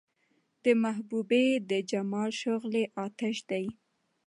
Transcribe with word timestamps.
د 0.63 0.65
محبوبې 0.83 1.45
د 1.69 1.71
جمال 1.91 2.31
شغلې 2.43 2.83
اۤتش 3.03 3.37
دي 3.49 3.65